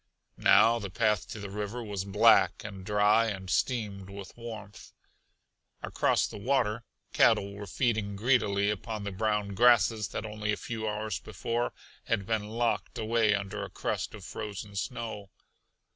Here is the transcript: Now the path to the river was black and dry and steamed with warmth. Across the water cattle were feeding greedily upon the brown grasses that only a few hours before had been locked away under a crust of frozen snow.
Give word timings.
Now 0.39 0.79
the 0.79 0.89
path 0.89 1.29
to 1.29 1.39
the 1.39 1.51
river 1.51 1.83
was 1.83 2.05
black 2.05 2.63
and 2.63 2.83
dry 2.83 3.27
and 3.27 3.51
steamed 3.51 4.09
with 4.09 4.35
warmth. 4.35 4.93
Across 5.83 6.25
the 6.25 6.39
water 6.39 6.81
cattle 7.13 7.53
were 7.53 7.67
feeding 7.67 8.15
greedily 8.15 8.71
upon 8.71 9.03
the 9.03 9.11
brown 9.11 9.49
grasses 9.49 10.07
that 10.07 10.25
only 10.25 10.51
a 10.51 10.57
few 10.57 10.87
hours 10.89 11.19
before 11.19 11.71
had 12.05 12.25
been 12.25 12.49
locked 12.49 12.97
away 12.97 13.35
under 13.35 13.63
a 13.63 13.69
crust 13.69 14.15
of 14.15 14.25
frozen 14.25 14.75
snow. 14.75 15.29